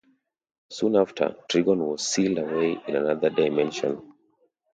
Soon 0.71 0.95
after, 0.95 1.35
Trigon 1.47 1.77
was 1.77 2.07
sealed 2.07 2.39
away 2.39 2.75
in 2.87 2.95
another 2.95 3.29
dimension. 3.29 4.13